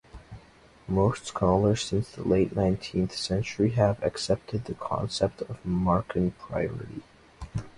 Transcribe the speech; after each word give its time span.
Most 0.87 1.27
scholars 1.27 1.83
since 1.83 2.09
the 2.11 2.27
late 2.27 2.55
nineteenth 2.55 3.15
century 3.15 3.69
have 3.73 4.01
accepted 4.01 4.65
the 4.65 4.73
concept 4.73 5.43
of 5.43 5.63
Marcan 5.63 6.31
priority. 6.39 7.03